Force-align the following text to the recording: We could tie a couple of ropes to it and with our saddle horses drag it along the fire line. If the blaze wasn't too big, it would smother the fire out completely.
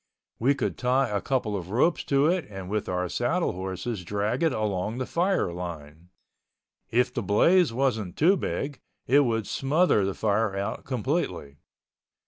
We 0.39 0.55
could 0.55 0.79
tie 0.79 1.09
a 1.09 1.21
couple 1.21 1.55
of 1.55 1.69
ropes 1.69 2.03
to 2.05 2.25
it 2.25 2.47
and 2.49 2.71
with 2.71 2.89
our 2.89 3.07
saddle 3.07 3.51
horses 3.51 4.03
drag 4.03 4.41
it 4.41 4.51
along 4.51 4.97
the 4.97 5.05
fire 5.05 5.53
line. 5.53 6.09
If 6.89 7.13
the 7.13 7.21
blaze 7.21 7.71
wasn't 7.71 8.17
too 8.17 8.35
big, 8.35 8.81
it 9.05 9.19
would 9.19 9.45
smother 9.45 10.03
the 10.03 10.15
fire 10.15 10.55
out 10.55 10.85
completely. 10.85 11.57